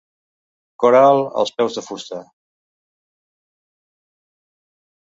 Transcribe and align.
Cor 0.83 0.97
alt 0.99 1.37
als 1.43 1.53
peus 1.59 1.77
de 1.81 1.85
fusta. 1.89 2.23